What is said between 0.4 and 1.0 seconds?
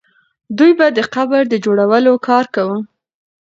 دوی به د